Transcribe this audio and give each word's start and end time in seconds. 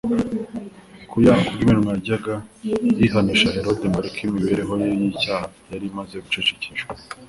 Kuya 1.09 1.31
ubwo 1.39 1.53
iminwa 1.63 1.89
yajyaga 1.95 2.33
yihanisha 2.99 3.53
Herode 3.55 3.85
ngo 3.87 3.97
areke 4.01 4.19
imibereho 4.23 4.73
ye 4.83 4.87
y'icyaha 4.99 5.45
yari 5.71 5.85
imaze 5.91 6.15
gucecekeshwa. 6.23 6.91